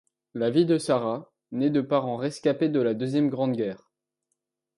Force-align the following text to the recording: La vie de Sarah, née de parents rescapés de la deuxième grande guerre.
La 0.33 0.49
vie 0.49 0.65
de 0.65 0.79
Sarah, 0.79 1.29
née 1.51 1.69
de 1.69 1.79
parents 1.79 2.17
rescapés 2.17 2.69
de 2.69 2.79
la 2.81 2.95
deuxième 2.95 3.29
grande 3.29 3.55
guerre. 3.55 3.91